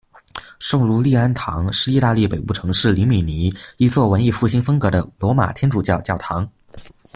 [0.57, 6.51] 圣儒利安堂是意大利北部城市里米尼一座文艺复兴风格的罗马天主教教堂。